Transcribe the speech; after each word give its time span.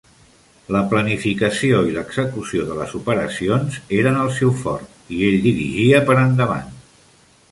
La 0.75 0.79
planificació 0.93 1.81
i 1.89 1.93
l'execució 1.97 2.63
de 2.69 2.77
les 2.79 2.95
operacions 3.01 3.77
eren 3.99 4.17
el 4.23 4.33
seu 4.39 4.53
fort 4.63 5.15
i 5.19 5.23
ell 5.27 5.39
dirigia 5.47 6.03
per 6.09 6.17
endavant. 6.25 6.73